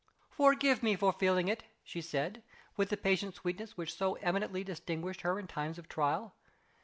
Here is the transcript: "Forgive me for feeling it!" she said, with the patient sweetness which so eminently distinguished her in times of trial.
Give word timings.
"Forgive 0.31 0.81
me 0.81 0.95
for 0.95 1.13
feeling 1.13 1.47
it!" 1.47 1.61
she 1.83 2.01
said, 2.01 2.41
with 2.75 2.89
the 2.89 2.97
patient 2.97 3.35
sweetness 3.35 3.77
which 3.77 3.93
so 3.93 4.15
eminently 4.15 4.63
distinguished 4.63 5.21
her 5.21 5.37
in 5.39 5.45
times 5.45 5.77
of 5.77 5.87
trial. 5.87 6.33